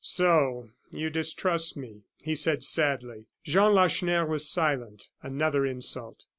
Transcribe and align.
"So 0.03 0.71
you 0.89 1.11
distrust 1.11 1.77
me!" 1.77 2.05
he 2.23 2.33
said, 2.33 2.63
sadly. 2.63 3.27
Jean 3.43 3.75
Lacheneur 3.75 4.25
was 4.25 4.49
silent 4.49 5.09
another 5.21 5.63
insult. 5.63 6.25